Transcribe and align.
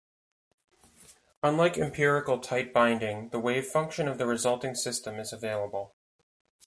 Unlike 1.43 1.77
empirical 1.77 2.39
tight 2.39 2.73
binding 2.73 3.29
the 3.29 3.37
wavefunction 3.39 4.09
of 4.09 4.17
the 4.17 4.25
resulting 4.25 4.73
system 4.73 5.19
is 5.19 5.31
available. 5.31 5.93